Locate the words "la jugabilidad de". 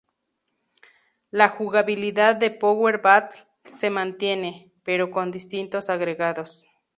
1.29-2.49